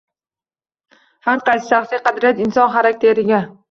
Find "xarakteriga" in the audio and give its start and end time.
2.77-3.47